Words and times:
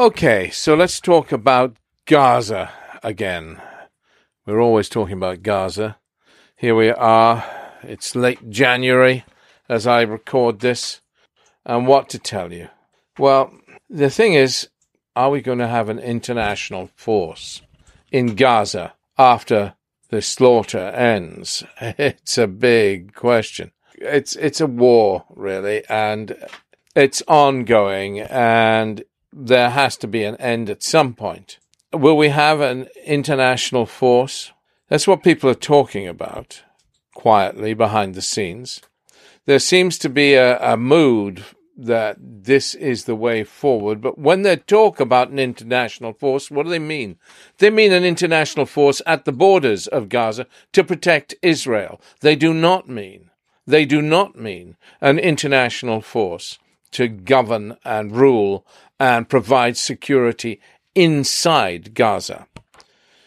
Okay, 0.00 0.48
so 0.48 0.74
let's 0.74 0.98
talk 0.98 1.30
about 1.30 1.76
Gaza 2.06 2.70
again. 3.02 3.60
We're 4.46 4.58
always 4.58 4.88
talking 4.88 5.18
about 5.18 5.42
Gaza. 5.42 5.98
Here 6.56 6.74
we 6.74 6.88
are. 6.88 7.44
It's 7.82 8.16
late 8.16 8.48
January 8.48 9.26
as 9.68 9.86
I 9.86 10.00
record 10.00 10.60
this. 10.60 11.02
And 11.66 11.86
what 11.86 12.08
to 12.08 12.18
tell 12.18 12.50
you? 12.50 12.68
Well, 13.18 13.52
the 13.90 14.08
thing 14.08 14.32
is, 14.32 14.70
are 15.14 15.28
we 15.28 15.42
going 15.42 15.58
to 15.58 15.68
have 15.68 15.90
an 15.90 15.98
international 15.98 16.88
force 16.96 17.60
in 18.10 18.36
Gaza 18.36 18.94
after 19.18 19.74
the 20.08 20.22
slaughter 20.22 20.78
ends? 20.78 21.62
It's 21.78 22.38
a 22.38 22.46
big 22.46 23.12
question. 23.12 23.72
It's 23.96 24.34
it's 24.36 24.62
a 24.62 24.66
war 24.66 25.26
really 25.28 25.84
and 25.90 26.34
it's 26.96 27.22
ongoing 27.28 28.20
and 28.20 29.04
there 29.32 29.70
has 29.70 29.96
to 29.98 30.06
be 30.06 30.24
an 30.24 30.36
end 30.36 30.68
at 30.70 30.82
some 30.82 31.14
point. 31.14 31.58
Will 31.92 32.16
we 32.16 32.28
have 32.28 32.60
an 32.60 32.88
international 33.04 33.86
force? 33.86 34.52
That's 34.88 35.06
what 35.06 35.22
people 35.22 35.50
are 35.50 35.54
talking 35.54 36.06
about 36.06 36.62
quietly 37.14 37.74
behind 37.74 38.14
the 38.14 38.22
scenes. 38.22 38.80
There 39.46 39.58
seems 39.58 39.98
to 39.98 40.08
be 40.08 40.34
a, 40.34 40.58
a 40.60 40.76
mood 40.76 41.44
that 41.76 42.16
this 42.20 42.74
is 42.74 43.04
the 43.04 43.16
way 43.16 43.42
forward. 43.42 44.00
But 44.00 44.18
when 44.18 44.42
they 44.42 44.56
talk 44.56 45.00
about 45.00 45.30
an 45.30 45.38
international 45.38 46.12
force, 46.12 46.50
what 46.50 46.64
do 46.64 46.70
they 46.70 46.78
mean? 46.78 47.16
They 47.58 47.70
mean 47.70 47.92
an 47.92 48.04
international 48.04 48.66
force 48.66 49.00
at 49.06 49.24
the 49.24 49.32
borders 49.32 49.86
of 49.86 50.08
Gaza 50.08 50.46
to 50.72 50.84
protect 50.84 51.34
Israel. 51.42 52.00
They 52.20 52.36
do 52.36 52.52
not 52.52 52.88
mean, 52.88 53.30
they 53.66 53.84
do 53.84 54.02
not 54.02 54.36
mean 54.36 54.76
an 55.00 55.18
international 55.18 56.00
force 56.02 56.58
to 56.92 57.08
govern 57.08 57.76
and 57.84 58.14
rule 58.16 58.66
and 59.00 59.28
provide 59.28 59.76
security 59.78 60.60
inside 60.94 61.94
Gaza. 61.94 62.46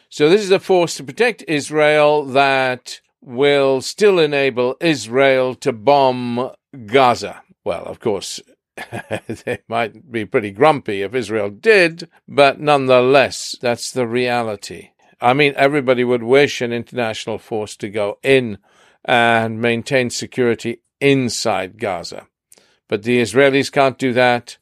So 0.08 0.30
this 0.30 0.42
is 0.42 0.52
a 0.52 0.60
force 0.60 0.96
to 0.98 1.04
protect 1.04 1.44
Israel 1.48 2.24
that 2.26 3.02
will 3.20 3.82
still 3.82 4.20
enable 4.20 4.78
Israel 4.80 5.56
to 5.56 5.74
bomb 5.74 6.52
Gaza. 6.86 7.42
Well, 7.66 7.84
of 7.86 8.00
course, 8.00 8.40
they 9.28 9.60
might 9.68 10.12
be 10.12 10.26
pretty 10.26 10.52
grumpy 10.52 11.02
if 11.02 11.16
Israel 11.16 11.50
did, 11.50 12.10
but 12.28 12.60
nonetheless, 12.60 13.56
that's 13.60 13.92
the 13.92 14.06
reality. 14.06 14.90
I 15.20 15.34
mean, 15.34 15.54
everybody 15.56 16.04
would 16.04 16.24
wish 16.24 16.62
an 16.62 16.74
international 16.74 17.40
force 17.40 17.76
to 17.78 17.90
go 17.90 18.20
in 18.22 18.60
and 19.06 19.60
maintain 19.60 20.10
security 20.12 20.82
inside 21.00 21.80
Gaza. 21.80 22.28
But 22.88 23.04
the 23.04 23.20
Israelis 23.20 23.72
can't 23.72 23.98
do 23.98 24.14
that, 24.14 24.58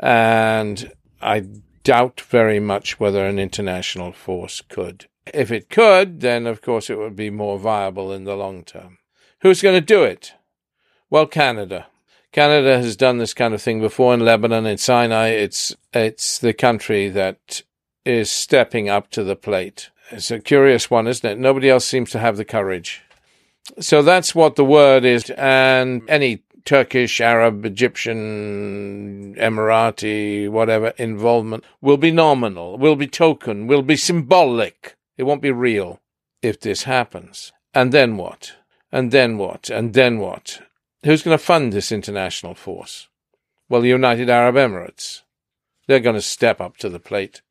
and 0.00 0.92
I 1.20 1.46
doubt 1.84 2.20
very 2.20 2.60
much 2.60 2.98
whether 2.98 3.24
an 3.24 3.38
international 3.38 4.12
force 4.12 4.60
could. 4.60 5.06
If 5.32 5.50
it 5.50 5.70
could, 5.70 6.20
then 6.20 6.46
of 6.46 6.60
course 6.60 6.90
it 6.90 6.98
would 6.98 7.16
be 7.16 7.30
more 7.30 7.58
viable 7.58 8.12
in 8.12 8.24
the 8.24 8.36
long 8.36 8.64
term. 8.64 8.98
Who's 9.40 9.62
going 9.62 9.74
to 9.74 9.80
do 9.80 10.02
it? 10.02 10.34
Well, 11.10 11.26
Canada. 11.26 11.86
Canada 12.32 12.78
has 12.78 12.96
done 12.96 13.18
this 13.18 13.34
kind 13.34 13.54
of 13.54 13.62
thing 13.62 13.80
before 13.80 14.12
in 14.12 14.20
Lebanon, 14.20 14.66
in 14.66 14.78
Sinai. 14.78 15.28
It's 15.28 15.74
it's 15.92 16.38
the 16.38 16.52
country 16.52 17.08
that 17.10 17.62
is 18.04 18.30
stepping 18.30 18.88
up 18.88 19.10
to 19.10 19.22
the 19.22 19.36
plate. 19.36 19.90
It's 20.10 20.30
a 20.30 20.40
curious 20.40 20.90
one, 20.90 21.06
isn't 21.06 21.28
it? 21.30 21.38
Nobody 21.38 21.70
else 21.70 21.84
seems 21.84 22.10
to 22.10 22.18
have 22.18 22.36
the 22.36 22.44
courage. 22.44 23.02
So 23.80 24.02
that's 24.02 24.34
what 24.34 24.56
the 24.56 24.64
word 24.64 25.04
is, 25.04 25.30
and 25.30 26.02
any 26.08 26.42
Turkish, 26.64 27.20
Arab, 27.20 27.64
Egyptian, 27.66 29.34
Emirati, 29.36 30.48
whatever 30.48 30.88
involvement 30.96 31.64
will 31.82 31.98
be 31.98 32.10
nominal, 32.10 32.78
will 32.78 32.96
be 32.96 33.06
token, 33.06 33.66
will 33.66 33.82
be 33.82 33.96
symbolic. 33.96 34.96
It 35.16 35.24
won't 35.24 35.42
be 35.42 35.50
real 35.50 36.00
if 36.42 36.60
this 36.60 36.84
happens. 36.84 37.52
And 37.74 37.92
then 37.92 38.16
what? 38.16 38.54
And 38.90 39.10
then 39.10 39.36
what? 39.36 39.68
And 39.68 39.92
then 39.92 40.18
what? 40.18 40.62
Who's 41.04 41.22
going 41.22 41.36
to 41.36 41.44
fund 41.44 41.72
this 41.72 41.92
international 41.92 42.54
force? 42.54 43.08
Well, 43.68 43.82
the 43.82 43.88
United 43.88 44.30
Arab 44.30 44.54
Emirates. 44.54 45.22
They're 45.86 46.00
going 46.00 46.16
to 46.16 46.22
step 46.22 46.60
up 46.60 46.78
to 46.78 46.88
the 46.88 47.00
plate. 47.00 47.42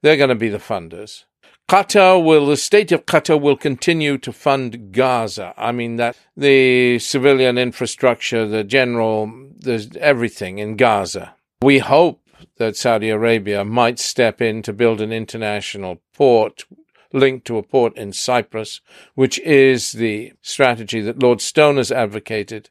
They're 0.00 0.16
going 0.16 0.30
to 0.30 0.34
be 0.34 0.48
the 0.48 0.58
funders. 0.58 1.24
Qatar 1.68 2.22
will, 2.22 2.46
the 2.46 2.56
state 2.56 2.92
of 2.92 3.06
Qatar 3.06 3.40
will 3.40 3.56
continue 3.56 4.18
to 4.18 4.32
fund 4.32 4.92
Gaza. 4.92 5.54
I 5.56 5.72
mean, 5.72 5.96
that 5.96 6.16
the 6.36 6.98
civilian 6.98 7.56
infrastructure, 7.56 8.46
the 8.46 8.64
general, 8.64 9.32
there's 9.56 9.96
everything 9.96 10.58
in 10.58 10.76
Gaza. 10.76 11.34
We 11.62 11.78
hope 11.78 12.20
that 12.56 12.76
Saudi 12.76 13.08
Arabia 13.08 13.64
might 13.64 13.98
step 13.98 14.42
in 14.42 14.62
to 14.62 14.72
build 14.72 15.00
an 15.00 15.12
international 15.12 16.00
port 16.12 16.64
linked 17.12 17.46
to 17.46 17.58
a 17.58 17.62
port 17.62 17.96
in 17.96 18.12
Cyprus, 18.12 18.80
which 19.14 19.38
is 19.40 19.92
the 19.92 20.32
strategy 20.40 21.00
that 21.00 21.22
Lord 21.22 21.40
Stone 21.40 21.76
has 21.76 21.92
advocated. 21.92 22.70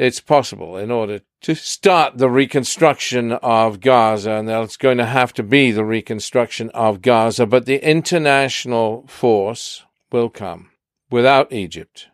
It's 0.00 0.18
possible 0.18 0.78
in 0.78 0.90
order 0.90 1.20
to 1.42 1.54
start 1.54 2.16
the 2.16 2.30
reconstruction 2.30 3.32
of 3.32 3.80
Gaza, 3.80 4.30
and 4.30 4.48
it's 4.48 4.78
going 4.78 4.96
to 4.96 5.04
have 5.04 5.34
to 5.34 5.42
be 5.42 5.72
the 5.72 5.84
reconstruction 5.84 6.70
of 6.70 7.02
Gaza, 7.02 7.44
but 7.44 7.66
the 7.66 7.86
international 7.86 9.06
force 9.08 9.84
will 10.10 10.30
come 10.30 10.70
without 11.10 11.52
Egypt. 11.52 12.08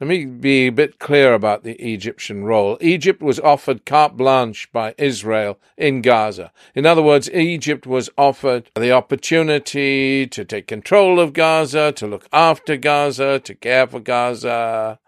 Let 0.00 0.08
me 0.08 0.24
be 0.24 0.66
a 0.66 0.72
bit 0.72 0.98
clear 0.98 1.34
about 1.34 1.62
the 1.62 1.74
Egyptian 1.74 2.42
role. 2.42 2.78
Egypt 2.80 3.22
was 3.22 3.38
offered 3.38 3.86
carte 3.86 4.16
blanche 4.16 4.68
by 4.72 4.96
Israel 4.98 5.60
in 5.76 6.02
Gaza. 6.02 6.50
In 6.74 6.84
other 6.84 7.00
words, 7.00 7.30
Egypt 7.30 7.86
was 7.86 8.10
offered 8.18 8.70
the 8.74 8.90
opportunity 8.90 10.26
to 10.26 10.44
take 10.44 10.66
control 10.66 11.20
of 11.20 11.32
Gaza, 11.32 11.92
to 11.92 12.08
look 12.08 12.26
after 12.32 12.76
Gaza, 12.76 13.38
to 13.38 13.54
care 13.54 13.86
for 13.86 14.00
Gaza, 14.00 14.98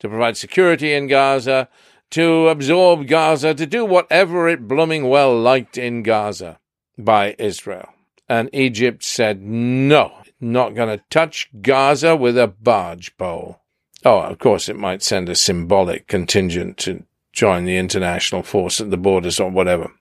to 0.00 0.08
provide 0.08 0.36
security 0.36 0.92
in 0.92 1.06
Gaza, 1.06 1.68
to 2.10 2.48
absorb 2.48 3.06
Gaza, 3.06 3.54
to 3.54 3.66
do 3.66 3.84
whatever 3.84 4.48
it 4.48 4.66
blooming 4.66 5.08
well 5.08 5.38
liked 5.38 5.78
in 5.78 6.02
Gaza 6.02 6.58
by 6.98 7.36
Israel. 7.38 7.88
And 8.28 8.50
Egypt 8.52 9.04
said, 9.04 9.40
no, 9.42 10.12
not 10.40 10.74
going 10.74 10.96
to 10.96 11.04
touch 11.10 11.48
Gaza 11.60 12.16
with 12.16 12.36
a 12.36 12.48
barge 12.48 13.16
pole. 13.16 13.60
Oh, 14.04 14.20
of 14.20 14.38
course, 14.38 14.68
it 14.68 14.76
might 14.76 15.02
send 15.02 15.28
a 15.28 15.34
symbolic 15.34 16.06
contingent 16.06 16.78
to 16.78 17.04
join 17.32 17.64
the 17.64 17.76
international 17.76 18.42
force 18.42 18.80
at 18.80 18.90
the 18.90 18.96
borders 18.96 19.38
or 19.38 19.50
whatever. 19.50 19.92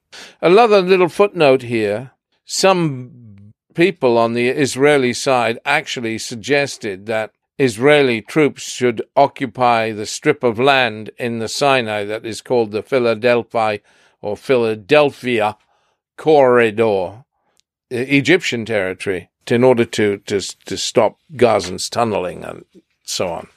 Another 0.41 0.81
little 0.81 1.09
footnote 1.09 1.63
here. 1.63 2.11
Some 2.45 3.53
people 3.75 4.17
on 4.17 4.33
the 4.33 4.47
Israeli 4.49 5.13
side 5.13 5.59
actually 5.65 6.17
suggested 6.17 7.05
that 7.05 7.31
Israeli 7.59 8.21
troops 8.21 8.63
should 8.63 9.01
occupy 9.15 9.91
the 9.91 10.05
strip 10.05 10.43
of 10.43 10.59
land 10.59 11.11
in 11.17 11.39
the 11.39 11.47
Sinai 11.47 12.05
that 12.05 12.25
is 12.25 12.41
called 12.41 12.71
the 12.71 12.81
Philadelphi 12.81 13.81
or 14.21 14.37
Philadelphia 14.37 15.57
corridor, 16.17 17.25
Egyptian 17.91 18.65
territory, 18.65 19.29
in 19.47 19.63
order 19.63 19.85
to, 19.85 20.17
to, 20.17 20.39
to 20.39 20.77
stop 20.77 21.17
Gazans 21.35 21.89
tunneling 21.89 22.43
and 22.43 22.65
so 23.03 23.27
on 23.27 23.47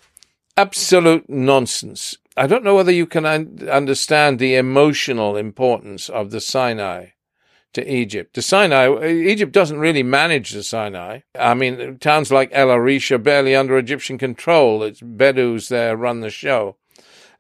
absolute 0.57 1.29
nonsense. 1.29 2.17
I 2.37 2.47
don't 2.47 2.65
know 2.65 2.75
whether 2.75 2.93
you 2.93 3.07
can 3.07 3.27
un- 3.27 3.69
understand 3.71 4.39
the 4.39 4.55
emotional 4.55 5.37
importance 5.37 6.09
of 6.09 6.31
the 6.31 6.41
Sinai 6.41 7.09
to 7.75 7.93
Egypt. 7.93 8.35
The 8.35 8.43
Sinai, 8.43 9.07
Egypt 9.07 9.53
doesn't 9.53 9.79
really 9.79 10.03
manage 10.03 10.51
the 10.51 10.63
Sinai. 10.63 11.21
I 11.39 11.55
mean, 11.55 11.99
towns 11.99 12.31
like 12.31 12.51
El 12.53 12.71
Arish 12.71 13.11
are 13.11 13.19
barely 13.19 13.55
under 13.55 13.77
Egyptian 13.79 14.19
control. 14.19 14.83
It's 14.83 15.01
Bedouins 15.01 15.69
there 15.69 15.97
run 15.97 16.21
the 16.21 16.31
show. 16.31 16.77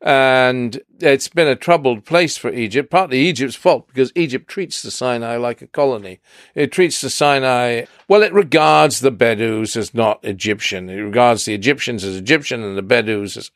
And 0.04 0.80
it's 0.98 1.28
been 1.28 1.46
a 1.46 1.54
troubled 1.54 2.04
place 2.04 2.36
for 2.36 2.52
Egypt, 2.52 2.90
partly 2.90 3.20
Egypt's 3.20 3.54
fault 3.54 3.86
because 3.86 4.10
Egypt 4.16 4.48
treats 4.48 4.82
the 4.82 4.90
Sinai 4.90 5.36
like 5.36 5.62
a 5.62 5.68
colony. 5.68 6.18
It 6.56 6.72
treats 6.72 7.00
the 7.00 7.08
Sinai, 7.08 7.84
well, 8.08 8.24
it 8.24 8.32
regards 8.32 8.98
the 8.98 9.12
Bedouins 9.12 9.76
as 9.76 9.94
not 9.94 10.18
Egyptian. 10.24 10.90
It 10.90 10.96
regards 10.96 11.44
the 11.44 11.54
Egyptians 11.54 12.02
as 12.02 12.16
Egyptian 12.16 12.64
and 12.64 12.76
the 12.76 12.82
Bedouins 12.82 13.36
as 13.36 13.52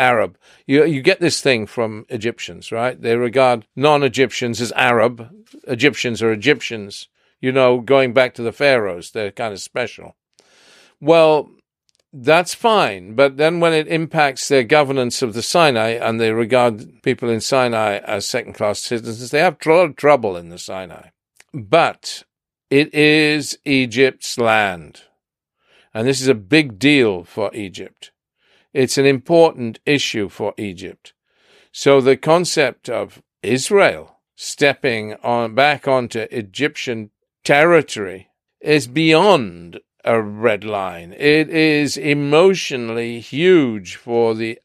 Arab. 0.00 0.38
You, 0.66 0.84
you 0.84 1.02
get 1.02 1.20
this 1.20 1.40
thing 1.40 1.66
from 1.66 2.06
Egyptians, 2.08 2.72
right? 2.72 3.00
They 3.00 3.16
regard 3.16 3.66
non 3.76 4.02
Egyptians 4.02 4.60
as 4.60 4.72
Arab. 4.72 5.28
Egyptians 5.68 6.22
are 6.22 6.32
Egyptians. 6.32 7.08
You 7.40 7.52
know, 7.52 7.80
going 7.80 8.12
back 8.12 8.34
to 8.34 8.42
the 8.42 8.52
pharaohs, 8.52 9.12
they're 9.12 9.30
kind 9.30 9.52
of 9.52 9.60
special. 9.60 10.16
Well, 11.00 11.50
that's 12.12 12.54
fine. 12.54 13.14
But 13.14 13.36
then 13.36 13.60
when 13.60 13.72
it 13.72 13.88
impacts 13.88 14.48
their 14.48 14.64
governance 14.64 15.22
of 15.22 15.32
the 15.32 15.42
Sinai 15.42 15.90
and 15.90 16.20
they 16.20 16.32
regard 16.32 17.02
people 17.02 17.28
in 17.28 17.40
Sinai 17.40 17.98
as 17.98 18.26
second 18.26 18.54
class 18.54 18.80
citizens, 18.80 19.30
they 19.30 19.40
have 19.40 19.56
a 19.64 19.68
lot 19.68 19.90
of 19.90 19.96
trouble 19.96 20.36
in 20.36 20.48
the 20.48 20.58
Sinai. 20.58 21.08
But 21.54 22.24
it 22.68 22.92
is 22.94 23.58
Egypt's 23.64 24.38
land. 24.38 25.02
And 25.92 26.06
this 26.06 26.20
is 26.20 26.28
a 26.28 26.34
big 26.34 26.78
deal 26.78 27.24
for 27.24 27.54
Egypt. 27.54 28.12
It's 28.72 28.98
an 28.98 29.06
important 29.06 29.80
issue 29.84 30.28
for 30.28 30.54
Egypt. 30.56 31.12
So 31.72 32.00
the 32.00 32.16
concept 32.16 32.88
of 32.88 33.22
Israel 33.42 34.20
stepping 34.36 35.14
on 35.22 35.54
back 35.54 35.86
onto 35.86 36.20
Egyptian 36.30 37.10
territory 37.44 38.28
is 38.60 38.86
beyond 38.86 39.80
a 40.04 40.20
red 40.20 40.64
line. 40.64 41.12
It 41.12 41.48
is 41.50 41.96
emotionally 41.96 43.20
huge 43.20 43.96
for 43.96 44.34
the 44.34 44.58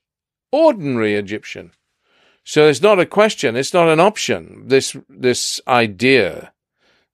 ordinary 0.51 1.15
Egyptian. 1.15 1.71
So 2.43 2.67
it's 2.67 2.81
not 2.81 2.99
a 2.99 3.05
question, 3.05 3.55
it's 3.55 3.73
not 3.73 3.89
an 3.89 3.99
option. 3.99 4.63
This 4.67 4.95
this 5.09 5.59
idea 5.67 6.53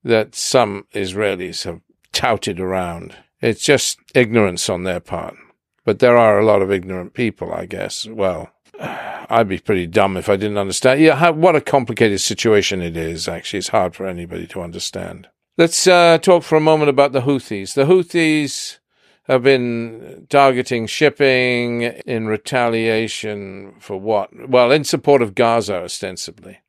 that 0.04 0.36
some 0.36 0.86
Israelis 0.94 1.64
have 1.64 1.82
touted 2.12 2.60
around. 2.60 3.16
It's 3.40 3.64
just 3.64 4.00
ignorance 4.14 4.70
on 4.70 4.84
their 4.84 5.00
part. 5.00 5.36
But 5.84 6.00
there 6.00 6.18
are 6.18 6.40
a 6.40 6.46
lot 6.46 6.62
of 6.62 6.72
ignorant 6.72 7.14
people, 7.14 7.54
I 7.54 7.66
guess. 7.66 8.06
Well, 8.06 8.52
I'd 8.80 9.48
be 9.48 9.60
pretty 9.60 9.88
dumb 9.88 10.18
if 10.18 10.30
I 10.30 10.36
didn't 10.36 10.58
understand. 10.58 11.02
Yeah, 11.02 11.16
how, 11.16 11.32
what 11.32 11.56
a 11.56 11.62
complicated 11.62 12.22
situation 12.22 12.82
it 12.82 12.98
is, 12.98 13.28
actually. 13.28 13.60
It's 13.60 13.70
hard 13.70 13.96
for 13.96 14.06
anybody 14.06 14.46
to 14.48 14.62
understand. 14.62 15.28
Let's 15.58 15.88
uh, 15.88 16.18
talk 16.20 16.44
for 16.44 16.56
a 16.56 16.62
moment 16.62 16.90
about 16.90 17.12
the 17.12 17.22
Houthis. 17.22 17.74
The 17.74 17.86
Houthis 17.86 18.80
have 19.24 19.44
been 19.44 20.28
targeting 20.30 20.88
shipping 20.88 21.84
in 21.84 22.28
retaliation 22.28 23.76
for 23.80 24.00
what? 24.00 24.50
Well, 24.50 24.72
in 24.72 24.84
support 24.84 25.22
of 25.22 25.36
Gaza, 25.36 25.84
ostensibly, 25.84 26.60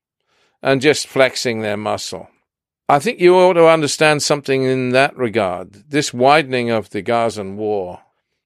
and 0.63 0.81
just 0.81 1.07
flexing 1.07 1.61
their 1.61 1.77
muscle. 1.77 2.29
I 2.89 2.99
think 2.99 3.21
you 3.21 3.35
ought 3.37 3.55
to 3.55 3.69
understand 3.69 4.23
something 4.23 4.65
in 4.65 4.91
that 4.91 5.17
regard. 5.17 5.91
This 5.91 6.13
widening 6.13 6.71
of 6.71 6.91
the 6.91 7.01
Gazan 7.01 7.57
war, 7.57 8.01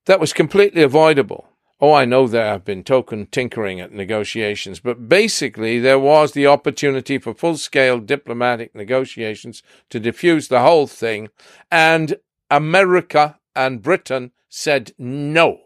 that 0.07 0.21
was 0.21 0.33
completely 0.33 0.83
avoidable. 0.83 1.49
Oh, 1.79 1.93
I 1.93 2.07
know 2.07 2.27
there 2.27 2.47
have 2.47 2.65
been 2.65 2.83
token 2.83 3.27
tinkering 3.27 3.81
at 3.81 3.93
negotiations, 3.93 4.81
but 4.81 5.11
basically 5.11 5.79
there 5.79 5.99
was 5.99 6.33
the 6.33 6.47
opportunity 6.47 7.19
for 7.19 7.35
full 7.35 7.59
scale 7.59 7.99
diplomatic 7.99 8.75
negotiations 8.75 9.63
to 9.91 10.01
diffuse 10.01 10.49
the 10.49 10.63
whole 10.63 10.87
thing, 10.87 11.29
and 11.71 12.17
America 12.51 13.39
and 13.55 13.83
Britain 13.83 14.33
said 14.49 14.93
no. 14.97 15.59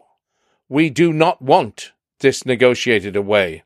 We 0.67 0.89
do 0.89 1.13
not 1.13 1.41
want 1.41 1.93
this 2.19 2.45
negotiated 2.45 3.15
away, 3.15 3.63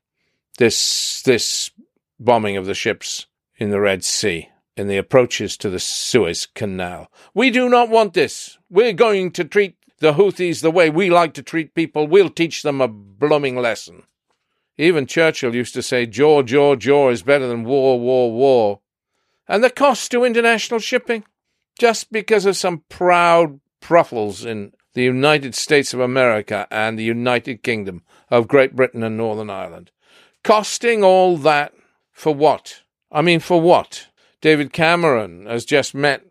this, 0.60 1.24
this 1.24 1.72
bombing 2.20 2.58
of 2.58 2.68
the 2.68 2.76
ships 2.76 3.26
in 3.58 3.72
the 3.72 3.82
Red 3.82 4.04
Sea, 4.04 4.50
in 4.78 4.88
the 4.88 4.98
approaches 4.98 5.58
to 5.58 5.70
the 5.70 5.80
Suez 5.80 6.46
Canal. 6.46 7.10
We 7.34 7.50
do 7.50 7.70
not 7.70 7.90
want 7.90 8.14
this. 8.14 8.60
We're 8.70 8.94
going 8.94 9.32
to 9.32 9.44
treat 9.44 9.78
the 10.00 10.14
Houthis 10.14 10.62
the 10.62 10.72
way 10.72 10.90
we 10.90 11.10
like 11.10 11.34
to 11.36 11.44
treat 11.44 11.76
people. 11.76 12.08
We'll 12.08 12.30
teach 12.30 12.64
them 12.64 12.82
a 12.82 12.88
blooming 12.88 13.56
lesson. 13.56 14.04
Even 14.78 15.06
Churchill 15.06 15.56
used 15.56 15.74
to 15.74 15.82
say, 15.82 16.06
jaw, 16.06 16.42
jaw, 16.44 16.76
jaw 16.76 17.10
is 17.10 17.24
better 17.24 17.48
than 17.48 17.64
war, 17.64 18.00
war, 18.00 18.32
war. 18.32 18.82
And 19.48 19.64
the 19.64 19.70
cost 19.70 20.12
to 20.12 20.26
international 20.26 20.80
shipping, 20.80 21.24
just 21.80 22.12
because 22.12 22.46
of 22.46 22.58
some 22.58 22.84
proud 22.90 23.60
pruffles 23.80 24.44
in 24.44 24.74
the 24.94 25.04
United 25.04 25.56
States 25.56 25.94
of 25.94 26.00
America 26.00 26.68
and 26.72 26.98
the 26.98 27.04
United 27.04 27.64
Kingdom 27.64 28.04
of 28.30 28.48
Great 28.48 28.76
Britain 28.76 29.04
and 29.04 29.16
Northern 29.16 29.50
Ireland. 29.50 29.92
Costing 30.44 31.04
all 31.04 31.38
that 31.38 31.74
for 32.12 32.34
what? 32.34 32.82
I 33.12 33.22
mean, 33.22 33.40
for 33.40 33.62
what? 33.62 34.08
David 34.42 34.74
Cameron 34.74 35.46
has 35.46 35.66
just 35.66 35.94
met 35.94 36.26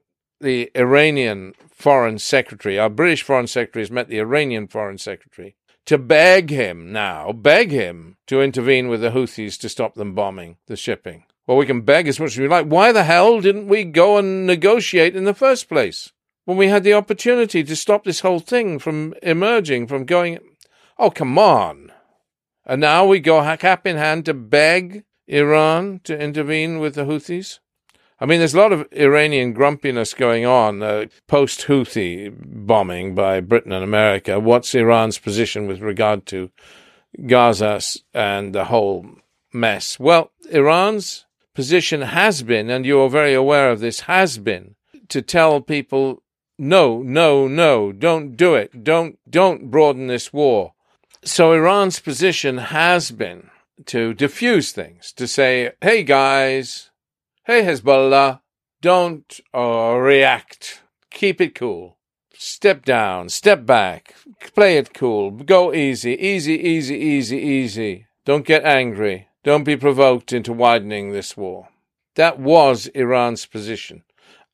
the 0.45 0.71
Iranian 0.77 1.55
foreign 1.73 2.19
secretary, 2.19 2.79
our 2.79 2.89
British 2.89 3.23
foreign 3.23 3.49
secretary 3.49 3.83
has 3.83 3.91
met 3.91 4.09
the 4.09 4.21
Iranian 4.21 4.69
foreign 4.69 4.99
secretary 4.99 5.57
to 5.87 5.99
beg 5.99 6.51
him 6.51 6.93
now, 6.93 7.33
beg 7.33 7.71
him 7.71 8.17
to 8.27 8.41
intervene 8.41 8.89
with 8.89 9.01
the 9.01 9.11
Houthis 9.11 9.59
to 9.61 9.69
stop 9.69 9.95
them 9.95 10.15
bombing 10.15 10.57
the 10.67 10.77
shipping. 10.77 11.25
Well, 11.47 11.59
we 11.59 11.67
can 11.67 11.83
beg 11.83 12.09
as 12.09 12.19
much 12.19 12.33
as 12.33 12.39
we 12.39 12.49
like. 12.49 12.67
Why 12.67 12.91
the 12.93 13.05
hell 13.05 13.41
didn't 13.41 13.69
we 13.69 13.85
go 13.85 14.17
and 14.17 14.47
negotiate 14.47 15.15
in 15.15 15.25
the 15.25 15.35
first 15.35 15.69
place 15.69 16.13
when 16.47 16.57
we 16.57 16.69
had 16.69 16.85
the 16.85 16.95
opportunity 16.95 17.63
to 17.63 17.77
stop 17.77 18.05
this 18.05 18.21
whole 18.21 18.41
thing 18.41 18.79
from 18.79 19.15
emerging, 19.23 19.89
from 19.89 20.07
going? 20.07 20.39
Oh, 20.99 21.11
come 21.11 21.39
on. 21.39 21.93
And 22.65 22.81
now 22.81 23.05
we 23.05 23.21
go 23.21 23.43
cap 23.57 23.87
in 23.87 23.97
hand 23.97 24.25
to 24.25 24.33
beg 24.33 25.05
Iran 25.27 26.01
to 26.05 26.19
intervene 26.19 26.79
with 26.79 26.95
the 26.95 27.05
Houthis? 27.05 27.59
I 28.21 28.27
mean, 28.27 28.39
there's 28.39 28.55
a 28.55 28.59
lot 28.59 28.73
of 28.73 28.87
Iranian 28.93 29.53
grumpiness 29.53 30.15
going 30.15 30.47
on 30.47 30.83
uh, 30.83 31.07
post 31.27 31.63
Houthi 31.63 32.33
bombing 32.33 33.15
by 33.15 33.41
Britain 33.41 33.73
and 33.73 33.83
America. 33.83 34.39
What's 34.39 34.75
Iran's 34.75 35.19
position 35.19 35.67
with 35.67 35.81
regard 35.81 36.25
to 36.27 36.51
Gaza 37.27 37.81
and 38.13 38.55
the 38.55 38.67
whole 38.67 39.07
mess? 39.53 39.99
Well, 39.99 40.31
Iran's 40.51 41.27
position 41.55 42.03
has 42.03 42.43
been, 42.43 42.71
and 42.71 42.87
you're 42.87 43.11
very 43.11 43.35
aware 43.35 43.71
of 43.71 43.81
this, 43.81 44.01
has 44.01 44.39
been 44.39 44.77
to 45.09 45.21
tell 45.21 45.61
people, 45.61 46.23
no, 46.57 47.03
no, 47.03 47.49
no, 47.49 47.91
don't 47.91 48.37
do 48.37 48.55
it. 48.55 48.85
Don't, 48.85 49.19
don't 49.29 49.71
broaden 49.73 50.07
this 50.07 50.33
war. 50.33 50.75
So 51.25 51.53
Iran's 51.53 51.99
position 51.99 52.59
has 52.59 53.11
been 53.11 53.51
to 53.87 54.15
diffuse 54.15 54.71
things, 54.71 55.13
to 55.15 55.27
say, 55.27 55.73
hey 55.81 56.05
guys, 56.05 56.91
Hey, 57.47 57.63
Hezbollah, 57.63 58.41
don't 58.81 59.39
uh, 59.53 59.99
react. 60.01 60.81
Keep 61.11 61.43
it 61.43 61.55
cool. 61.55 61.99
Step 62.33 62.87
down, 62.87 63.29
step 63.29 63.67
back, 63.67 64.15
play 64.55 64.79
it 64.79 64.95
cool, 64.95 65.31
go 65.31 65.71
easy, 65.71 66.13
easy, 66.13 66.55
easy, 66.55 66.97
easy, 66.97 67.37
easy. 67.37 68.07
Don't 68.25 68.47
get 68.47 68.65
angry. 68.65 69.29
Don't 69.43 69.65
be 69.65 69.77
provoked 69.77 70.33
into 70.33 70.55
widening 70.55 71.13
this 71.13 71.37
war. 71.37 71.69
That 72.15 72.39
was 72.39 72.87
Iran's 72.95 73.45
position 73.45 74.05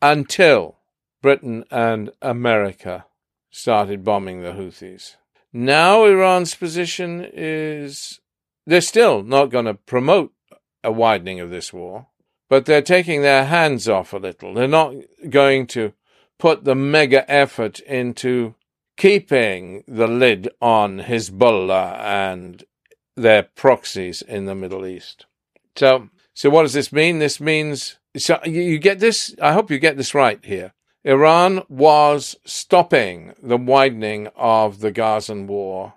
until 0.03 0.79
Britain 1.23 1.63
and 1.71 2.11
America 2.21 3.07
started 3.53 4.03
bombing 4.03 4.43
the 4.43 4.51
Houthis. 4.51 5.15
Now 5.53 6.07
Iran's 6.07 6.57
position 6.57 7.25
is 7.33 8.19
they're 8.67 8.81
still 8.81 9.23
not 9.23 9.51
going 9.51 9.67
to 9.67 9.75
promote 9.75 10.33
a 10.83 10.91
widening 10.91 11.39
of 11.39 11.51
this 11.51 11.73
war 11.73 12.09
but 12.51 12.67
they're 12.67 12.83
taking 12.83 13.23
their 13.23 13.47
hands 13.47 13.89
off 13.89 14.13
a 14.13 14.19
little. 14.19 14.53
They're 14.53 14.69
not 14.69 14.95
going 15.31 15.67
to 15.69 15.95
put 16.39 16.65
the 16.65 16.75
mega 16.75 17.31
effort 17.31 17.81
into 17.81 18.55
keeping 18.99 19.85
the 19.89 20.09
lid 20.09 20.51
on 20.61 20.99
Hezbollah 20.99 21.99
and 22.01 22.65
their 23.17 23.45
proxies 23.45 24.21
in 24.21 24.45
the 24.45 24.55
Middle 24.55 24.85
East. 24.85 25.25
So, 25.77 26.11
so 26.35 26.51
what 26.51 26.63
does 26.63 26.75
this 26.75 26.93
mean? 26.93 27.21
This 27.21 27.41
means 27.41 27.99
so 28.17 28.41
you 28.45 28.79
get 28.79 28.99
this. 28.99 29.35
I 29.41 29.53
hope 29.53 29.71
you 29.71 29.79
get 29.79 29.97
this 29.97 30.15
right 30.15 30.45
here. 30.45 30.73
Iran 31.05 31.63
was 31.69 32.37
stopping 32.45 33.33
the 33.43 33.57
widening 33.57 34.29
of 34.37 34.81
the 34.81 34.91
Gazan 34.91 35.47
war. 35.47 35.95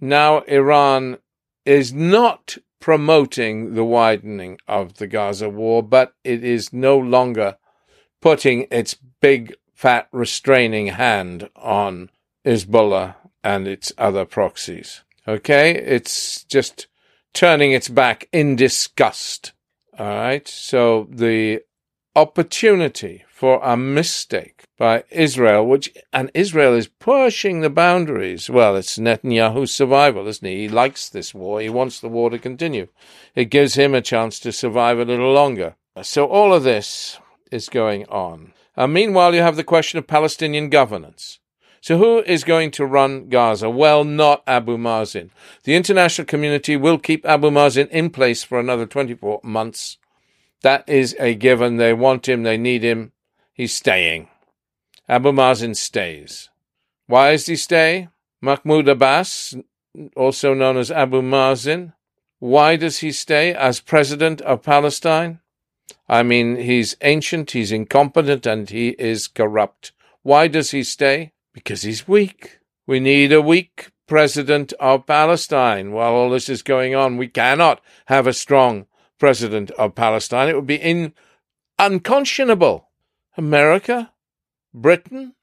Now 0.00 0.40
Iran 0.40 1.18
is 1.64 1.92
not 1.92 2.58
promoting 2.80 3.74
the 3.74 3.84
widening 3.84 4.58
of 4.68 4.94
the 4.94 5.06
Gaza 5.06 5.48
war, 5.48 5.82
but 5.82 6.14
it 6.24 6.44
is 6.44 6.72
no 6.72 6.96
longer 6.96 7.56
putting 8.20 8.66
its 8.70 8.94
big, 9.20 9.54
fat, 9.74 10.08
restraining 10.12 10.88
hand 10.88 11.48
on 11.56 12.10
Hezbollah 12.44 13.16
and 13.42 13.66
its 13.66 13.92
other 13.98 14.24
proxies. 14.24 15.02
Okay? 15.26 15.74
It's 15.74 16.44
just 16.44 16.86
turning 17.32 17.72
its 17.72 17.88
back 17.88 18.28
in 18.32 18.56
disgust. 18.56 19.52
All 19.98 20.06
right? 20.06 20.46
So 20.46 21.08
the 21.10 21.62
opportunity 22.18 23.22
for 23.30 23.60
a 23.62 23.76
mistake 23.76 24.64
by 24.76 25.04
Israel, 25.08 25.64
which 25.64 25.94
and 26.12 26.32
Israel 26.34 26.74
is 26.74 26.88
pushing 26.88 27.60
the 27.60 27.70
boundaries. 27.70 28.50
Well, 28.50 28.74
it's 28.74 28.98
Netanyahu's 28.98 29.72
survival, 29.72 30.26
isn't 30.26 30.44
he? 30.46 30.62
He 30.62 30.68
likes 30.68 31.08
this 31.08 31.32
war. 31.32 31.60
He 31.60 31.68
wants 31.68 32.00
the 32.00 32.08
war 32.08 32.28
to 32.30 32.38
continue. 32.38 32.88
It 33.36 33.50
gives 33.50 33.76
him 33.76 33.94
a 33.94 34.02
chance 34.02 34.40
to 34.40 34.50
survive 34.50 34.98
a 34.98 35.04
little 35.04 35.32
longer. 35.32 35.76
So 36.02 36.26
all 36.26 36.52
of 36.52 36.64
this 36.64 37.20
is 37.52 37.68
going 37.68 38.04
on. 38.08 38.52
And 38.74 38.92
meanwhile, 38.92 39.32
you 39.32 39.42
have 39.42 39.56
the 39.56 39.62
question 39.62 39.98
of 39.98 40.08
Palestinian 40.08 40.70
governance. 40.70 41.38
So 41.80 41.98
who 41.98 42.18
is 42.24 42.42
going 42.42 42.72
to 42.72 42.84
run 42.84 43.28
Gaza? 43.28 43.70
Well, 43.70 44.02
not 44.02 44.42
Abu 44.44 44.76
Mazen. 44.76 45.30
The 45.62 45.76
international 45.76 46.26
community 46.26 46.76
will 46.76 46.98
keep 46.98 47.24
Abu 47.24 47.50
Mazen 47.50 47.88
in 47.90 48.10
place 48.10 48.42
for 48.42 48.58
another 48.58 48.86
24 48.86 49.40
months 49.44 49.98
that 50.62 50.88
is 50.88 51.16
a 51.18 51.34
given. 51.34 51.76
They 51.76 51.92
want 51.92 52.28
him, 52.28 52.42
they 52.42 52.56
need 52.56 52.82
him. 52.82 53.12
He's 53.52 53.74
staying. 53.74 54.28
Abu 55.08 55.32
Mazen 55.32 55.74
stays. 55.74 56.50
Why 57.06 57.32
does 57.32 57.46
he 57.46 57.56
stay? 57.56 58.08
Mahmoud 58.40 58.88
Abbas, 58.88 59.54
also 60.14 60.54
known 60.54 60.76
as 60.76 60.90
Abu 60.90 61.22
Mazen, 61.22 61.94
why 62.38 62.76
does 62.76 62.98
he 62.98 63.10
stay 63.10 63.52
as 63.52 63.80
president 63.80 64.40
of 64.42 64.62
Palestine? 64.62 65.40
I 66.08 66.22
mean, 66.22 66.56
he's 66.56 66.96
ancient, 67.02 67.50
he's 67.50 67.72
incompetent, 67.72 68.46
and 68.46 68.68
he 68.70 68.90
is 68.90 69.26
corrupt. 69.26 69.92
Why 70.22 70.46
does 70.46 70.70
he 70.70 70.84
stay? 70.84 71.32
Because 71.52 71.82
he's 71.82 72.06
weak. 72.06 72.60
We 72.86 73.00
need 73.00 73.32
a 73.32 73.42
weak 73.42 73.90
president 74.06 74.72
of 74.74 75.06
Palestine. 75.06 75.92
While 75.92 76.12
all 76.12 76.30
this 76.30 76.48
is 76.48 76.62
going 76.62 76.94
on, 76.94 77.16
we 77.16 77.28
cannot 77.28 77.80
have 78.06 78.26
a 78.26 78.32
strong 78.32 78.86
president 79.18 79.70
of 79.72 79.94
Palestine. 79.94 80.48
It 80.48 80.54
would 80.54 80.66
be 80.66 80.76
in, 80.76 81.12
unconscionable. 81.78 82.88
America, 83.36 84.12
Britain, 84.74 85.34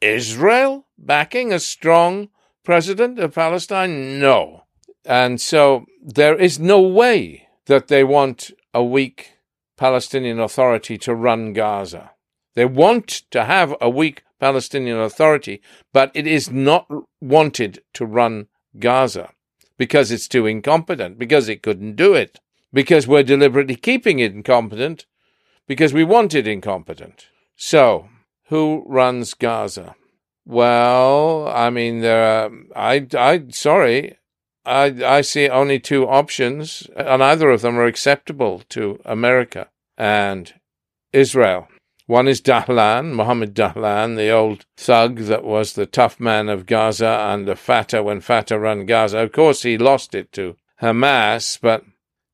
Israel 0.00 0.86
backing 0.98 1.52
a 1.52 1.60
strong 1.60 2.28
president 2.64 3.18
of 3.18 3.34
Palestine? 3.34 4.18
No. 4.18 4.64
And 5.04 5.40
so 5.40 5.86
there 6.02 6.36
is 6.36 6.58
no 6.58 6.80
way 6.80 7.48
that 7.66 7.88
they 7.88 8.04
want 8.04 8.50
a 8.74 8.82
weak 8.82 9.32
Palestinian 9.76 10.40
Authority 10.40 10.98
to 10.98 11.14
run 11.14 11.52
Gaza. 11.52 12.10
They 12.54 12.64
want 12.64 13.08
to 13.30 13.44
have 13.44 13.74
a 13.80 13.88
weak 13.88 14.24
Palestinian 14.40 14.98
Authority, 14.98 15.62
but 15.92 16.10
it 16.14 16.26
is 16.26 16.50
not 16.50 16.86
wanted 17.20 17.82
to 17.94 18.04
run 18.04 18.48
Gaza 18.78 19.30
because 19.76 20.10
it's 20.10 20.28
too 20.28 20.44
incompetent, 20.46 21.18
because 21.18 21.48
it 21.48 21.62
couldn't 21.62 21.94
do 21.94 22.14
it, 22.14 22.40
because 22.72 23.06
we're 23.06 23.22
deliberately 23.22 23.76
keeping 23.76 24.18
it 24.18 24.32
incompetent, 24.32 25.06
because 25.66 25.92
we 25.92 26.04
want 26.04 26.34
it 26.34 26.46
incompetent. 26.46 27.28
So, 27.56 28.08
who 28.46 28.84
runs 28.86 29.34
Gaza? 29.34 29.94
Well, 30.46 31.48
I 31.48 31.70
mean, 31.70 32.00
there 32.00 32.24
are, 32.24 32.50
I, 32.74 33.06
I, 33.14 33.44
sorry, 33.50 34.16
I, 34.64 34.94
I 35.04 35.20
see 35.20 35.48
only 35.48 35.78
two 35.78 36.08
options, 36.08 36.86
and 36.96 37.20
neither 37.20 37.50
of 37.50 37.62
them 37.62 37.78
are 37.78 37.86
acceptable 37.86 38.62
to 38.70 39.00
America 39.04 39.68
and 39.96 40.54
Israel. 41.12 41.68
One 42.06 42.26
is 42.26 42.40
Dahlan, 42.40 43.12
Mohammed 43.12 43.54
Dahlan, 43.54 44.16
the 44.16 44.30
old 44.30 44.64
thug 44.78 45.18
that 45.18 45.44
was 45.44 45.74
the 45.74 45.84
tough 45.84 46.18
man 46.18 46.48
of 46.48 46.64
Gaza 46.64 47.20
under 47.20 47.54
Fatah 47.54 48.02
when 48.02 48.22
Fatah 48.22 48.58
ran 48.58 48.86
Gaza. 48.86 49.18
Of 49.18 49.32
course, 49.32 49.62
he 49.62 49.76
lost 49.76 50.14
it 50.14 50.32
to 50.32 50.56
Hamas, 50.80 51.58
but 51.60 51.84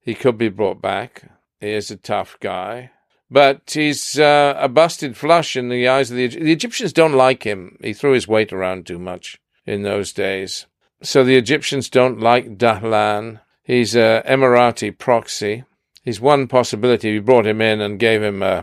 he 0.04 0.14
could 0.14 0.38
be 0.38 0.48
brought 0.48 0.80
back. 0.82 1.30
He 1.60 1.72
is 1.72 1.90
a 1.90 1.96
tough 1.96 2.36
guy. 2.40 2.90
But 3.30 3.72
he's 3.72 4.18
uh, 4.18 4.54
a 4.58 4.68
busted 4.68 5.16
flush 5.16 5.56
in 5.56 5.70
the 5.70 5.88
eyes 5.88 6.10
of 6.10 6.16
the, 6.18 6.28
the 6.28 6.52
Egyptians. 6.52 6.92
Don't 6.92 7.14
like 7.14 7.42
him. 7.42 7.78
He 7.82 7.94
threw 7.94 8.12
his 8.12 8.28
weight 8.28 8.52
around 8.52 8.86
too 8.86 8.98
much 8.98 9.40
in 9.66 9.82
those 9.82 10.12
days. 10.12 10.66
So 11.02 11.24
the 11.24 11.36
Egyptians 11.36 11.88
don't 11.88 12.20
like 12.20 12.58
Dahlan. 12.58 13.40
He's 13.62 13.96
a 13.96 14.22
Emirati 14.26 14.96
proxy. 14.96 15.64
He's 16.02 16.20
one 16.20 16.48
possibility. 16.48 17.12
We 17.12 17.20
brought 17.20 17.46
him 17.46 17.62
in 17.62 17.80
and 17.80 17.98
gave 17.98 18.22
him 18.22 18.42
uh, 18.42 18.62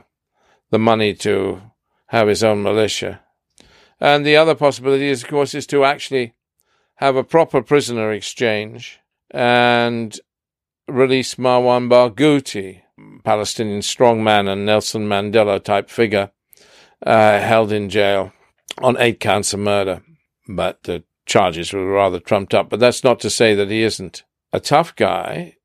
the 0.70 0.80
money 0.80 1.16
to 1.16 1.62
have 2.08 2.28
his 2.28 2.44
own 2.44 2.62
militia. 2.62 3.22
And 4.00 4.26
the 4.26 4.36
other 4.36 4.56
possibility, 4.56 5.10
is, 5.10 5.24
of 5.24 5.30
course, 5.30 5.56
is 5.56 5.66
to 5.68 5.84
actually 5.84 6.34
have 6.96 7.16
a 7.16 7.24
proper 7.24 7.62
prisoner 7.62 8.12
exchange 8.12 9.00
and 9.32 10.20
release 10.88 11.36
Marwan 11.36 11.90
Barghouti, 11.90 12.82
Palestinian 13.24 13.82
strongman 13.82 14.48
and 14.48 14.66
Nelson 14.66 15.08
Mandela 15.08 15.64
type 15.64 15.90
figure, 15.90 16.32
uh, 17.06 17.40
held 17.40 17.72
in 17.72 17.90
jail 17.90 18.34
on 18.82 18.98
eight 19.00 19.20
counts 19.20 19.54
of 19.54 19.60
murder. 19.60 20.02
But 20.48 20.84
the 20.84 21.04
charges 21.26 21.72
were 21.74 21.92
rather 21.92 22.20
trumped 22.20 22.54
up. 22.54 22.70
But 22.70 22.80
that's 22.80 23.04
not 23.04 23.20
to 23.22 23.30
say 23.30 23.56
that 23.56 23.70
he 23.70 23.84
isn't 23.84 24.24
a 24.52 24.60
tough 24.60 24.96
guy. 24.96 25.58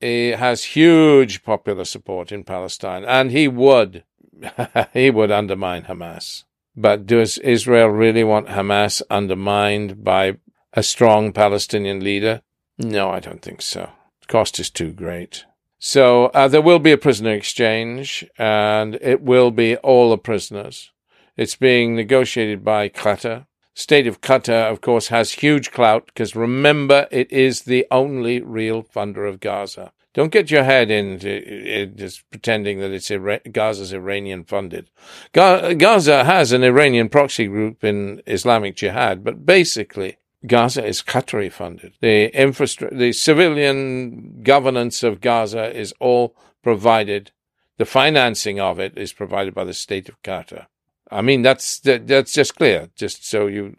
He 0.00 0.28
has 0.28 0.64
huge 0.64 1.42
popular 1.42 1.84
support 1.84 2.32
in 2.32 2.44
Palestine, 2.44 3.04
and 3.04 3.30
he 3.30 3.48
would 3.48 4.04
he 4.94 5.10
would 5.10 5.30
undermine 5.30 5.82
Hamas. 5.82 6.44
But 6.76 7.06
does 7.06 7.36
Israel 7.38 7.88
really 7.88 8.24
want 8.24 8.48
Hamas 8.48 9.02
undermined 9.10 10.02
by 10.04 10.36
a 10.72 10.82
strong 10.82 11.32
Palestinian 11.32 12.02
leader? 12.02 12.42
No, 12.78 13.10
I 13.10 13.20
don't 13.20 13.42
think 13.42 13.60
so. 13.60 13.90
Cost 14.30 14.58
is 14.58 14.70
too 14.70 14.92
great. 14.92 15.44
So 15.78 16.26
uh, 16.26 16.48
there 16.48 16.62
will 16.62 16.78
be 16.78 16.92
a 16.92 16.98
prisoner 16.98 17.32
exchange, 17.32 18.24
and 18.38 18.96
it 19.02 19.20
will 19.20 19.50
be 19.50 19.76
all 19.76 20.10
the 20.10 20.18
prisoners. 20.18 20.90
It's 21.36 21.56
being 21.56 21.94
negotiated 21.94 22.64
by 22.64 22.88
Qatar 22.88 23.46
state 23.80 24.06
of 24.06 24.20
Qatar, 24.20 24.70
of 24.70 24.80
course, 24.80 25.08
has 25.08 25.32
huge 25.32 25.70
clout 25.70 26.06
because 26.06 26.36
remember, 26.36 27.08
it 27.10 27.30
is 27.32 27.62
the 27.62 27.86
only 27.90 28.40
real 28.40 28.82
funder 28.82 29.28
of 29.28 29.40
Gaza. 29.40 29.92
Don't 30.12 30.32
get 30.32 30.50
your 30.50 30.64
head 30.64 30.90
into 30.90 31.28
it, 31.28 31.96
just 31.96 32.28
pretending 32.30 32.80
that 32.80 32.90
it's 32.90 33.10
Ira- 33.10 33.40
Gaza's 33.50 33.92
Iranian 33.92 34.44
funded. 34.44 34.90
Ga- 35.32 35.74
Gaza 35.74 36.24
has 36.24 36.50
an 36.50 36.64
Iranian 36.64 37.08
proxy 37.08 37.46
group 37.46 37.84
in 37.84 38.20
Islamic 38.26 38.74
Jihad, 38.74 39.22
but 39.22 39.46
basically, 39.46 40.16
Gaza 40.46 40.84
is 40.84 41.02
Qatari 41.02 41.52
funded. 41.52 41.92
The 42.00 42.34
infrastructure, 42.34 42.96
the 42.96 43.12
civilian 43.12 44.42
governance 44.42 45.02
of 45.02 45.20
Gaza 45.20 45.76
is 45.76 45.92
all 46.00 46.34
provided. 46.62 47.32
The 47.78 47.84
financing 47.84 48.60
of 48.60 48.78
it 48.78 48.96
is 48.96 49.12
provided 49.12 49.54
by 49.54 49.64
the 49.64 49.74
state 49.74 50.08
of 50.08 50.20
Qatar. 50.22 50.66
I 51.10 51.22
mean, 51.22 51.42
that's 51.42 51.78
that, 51.80 52.06
that's 52.06 52.32
just 52.32 52.56
clear, 52.56 52.88
just 52.94 53.26
so 53.26 53.46
you, 53.46 53.64
in 53.64 53.76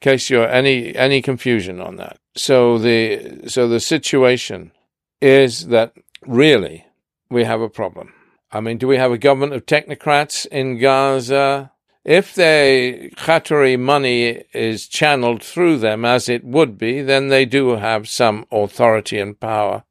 case 0.00 0.30
you're 0.30 0.48
any 0.48 0.94
any 0.94 1.22
confusion 1.22 1.80
on 1.80 1.96
that. 1.96 2.18
So 2.36 2.78
the 2.78 3.48
so 3.48 3.66
the 3.66 3.80
situation 3.80 4.72
is 5.20 5.68
that 5.68 5.94
really 6.26 6.86
we 7.30 7.44
have 7.44 7.60
a 7.60 7.70
problem. 7.70 8.12
I 8.52 8.60
mean, 8.60 8.78
do 8.78 8.86
we 8.86 8.96
have 8.96 9.10
a 9.10 9.18
government 9.18 9.54
of 9.54 9.66
technocrats 9.66 10.46
in 10.46 10.78
Gaza? 10.78 11.72
If 12.06 12.34
the 12.34 13.10
Qatari 13.16 13.78
money 13.78 14.44
is 14.54 14.86
channeled 14.86 15.42
through 15.42 15.78
them, 15.78 16.04
as 16.04 16.28
it 16.28 16.44
would 16.44 16.78
be, 16.78 17.02
then 17.02 17.28
they 17.28 17.44
do 17.44 17.76
have 17.76 18.08
some 18.08 18.46
authority 18.50 19.18
and 19.18 19.38
power. 19.38 19.84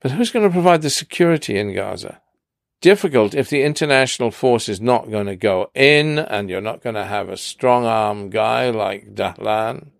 But 0.00 0.12
who's 0.12 0.30
going 0.30 0.46
to 0.46 0.52
provide 0.52 0.82
the 0.82 0.90
security 0.90 1.58
in 1.58 1.74
Gaza? 1.74 2.20
difficult 2.80 3.34
if 3.34 3.50
the 3.50 3.62
international 3.62 4.30
force 4.30 4.68
is 4.68 4.80
not 4.80 5.10
going 5.10 5.26
to 5.26 5.36
go 5.36 5.70
in 5.74 6.18
and 6.18 6.48
you're 6.48 6.60
not 6.60 6.82
going 6.82 6.94
to 6.94 7.04
have 7.04 7.28
a 7.28 7.36
strong 7.36 7.84
arm 7.84 8.30
guy 8.30 8.70
like 8.70 9.14
Dahlan, 9.14 9.90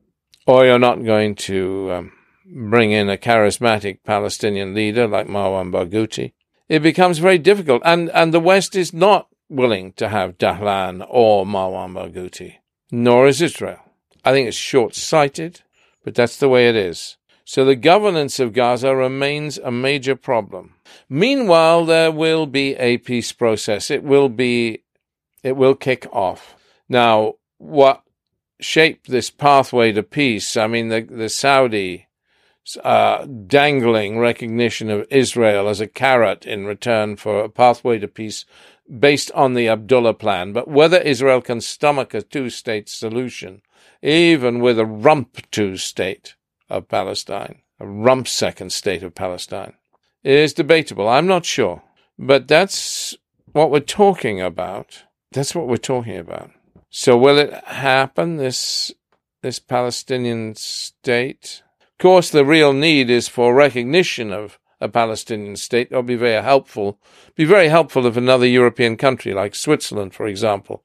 or 0.47 0.65
you're 0.65 0.79
not 0.79 1.05
going 1.05 1.35
to 1.35 1.93
um, 1.93 2.13
bring 2.47 2.93
in 2.93 3.11
a 3.11 3.17
charismatic 3.17 3.99
Palestinian 4.05 4.75
leader 4.75 5.07
like 5.07 5.27
Marwan 5.27 5.73
Barghouti. 5.73 6.33
It 6.69 6.81
becomes 6.81 7.19
very 7.19 7.39
difficult, 7.39 7.83
and, 7.85 8.11
and 8.11 8.33
the 8.33 8.41
West 8.41 8.77
is 8.77 8.93
not 8.93 9.28
willing 9.49 9.93
to 9.93 10.09
have 10.09 10.39
Dahlan 10.39 11.07
or 11.09 11.45
Marwan 11.45 11.95
Barghouti, 11.95 12.57
nor 12.91 13.27
is 13.27 13.41
Israel. 13.41 13.81
I 14.25 14.33
think 14.33 14.49
it's 14.49 14.57
short 14.57 14.95
sighted, 14.95 15.63
but 16.05 16.15
that's 16.15 16.37
the 16.37 16.49
way 16.49 16.69
it 16.69 16.77
is. 16.77 17.17
So 17.45 17.65
the 17.65 17.77
governance 17.77 18.41
of 18.41 18.53
Gaza 18.53 18.95
remains 18.95 19.57
a 19.57 19.71
major 19.71 20.15
problem. 20.17 20.75
Meanwhile, 21.09 21.87
there 21.87 22.13
will 22.13 22.47
be 22.47 22.75
a 22.75 22.99
peace 22.99 23.33
process. 23.33 23.91
It 23.91 24.03
will 24.03 24.29
be, 24.29 24.83
it 25.43 25.57
will 25.57 25.75
kick 25.75 26.07
off. 26.13 26.57
Now, 26.91 27.37
what 27.57 28.03
shape 28.61 29.07
this 29.07 29.31
pathway 29.31 29.93
to 29.93 30.03
peace? 30.03 30.59
I 30.59 30.67
mean, 30.67 30.89
the, 30.89 31.01
the 31.01 31.31
Saudi 31.31 32.09
uh, 32.85 33.25
dangling 33.25 34.19
recognition 34.19 34.91
of 34.91 35.07
Israel 35.11 35.69
as 35.69 35.81
a 35.81 35.87
carrot 35.87 36.45
in 36.45 36.67
return 36.67 37.17
for 37.17 37.45
a 37.45 37.49
pathway 37.49 37.99
to 37.99 38.09
peace 38.09 38.45
based 38.99 39.31
on 39.33 39.55
the 39.55 39.69
Abdullah 39.69 40.15
plan. 40.15 40.53
But 40.53 40.69
whether 40.69 40.99
Israel 40.99 41.41
can 41.41 41.61
stomach 41.61 42.15
a 42.15 42.23
two 42.23 42.51
state 42.51 42.89
solution, 42.89 43.63
even 44.03 44.61
with 44.61 44.79
a 44.79 44.87
rump 44.87 45.51
two 45.51 45.77
state, 45.77 46.35
of 46.69 46.89
Palestine, 46.89 47.63
a 47.81 47.87
rump 47.87 48.29
second 48.29 48.73
state 48.73 49.03
of 49.03 49.15
Palestine, 49.15 49.75
is 50.23 50.53
debatable. 50.53 51.09
I'm 51.09 51.27
not 51.27 51.45
sure. 51.45 51.83
But 52.19 52.49
that's 52.49 53.17
what 53.53 53.71
we're 53.71 53.81
talking 53.81 54.41
about. 54.41 55.05
That's 55.33 55.55
what 55.55 55.69
we're 55.69 55.77
talking 55.77 56.17
about. 56.17 56.51
So 56.91 57.17
will 57.17 57.39
it 57.39 57.53
happen, 57.65 58.37
this, 58.37 58.93
this 59.43 59.59
Palestinian 59.59 60.55
state? 60.57 61.63
Of 61.81 61.99
course, 61.99 62.31
the 62.31 62.45
real 62.45 62.73
need 62.73 63.11
is 63.11 63.29
for 63.29 63.55
recognition 63.55 64.33
of 64.33 64.59
a 64.81 64.89
Palestinian 64.89 65.57
state. 65.57 65.91
That 65.91 65.97
would 65.97 66.07
be 66.07 66.17
very 66.17 66.43
helpful. 66.43 66.99
Be 67.35 67.45
very 67.45 67.69
helpful 67.69 68.07
if 68.07 68.17
another 68.17 68.47
European 68.47 68.97
country, 68.97 69.33
like 69.33 69.55
Switzerland, 69.55 70.15
for 70.15 70.27
example, 70.27 70.83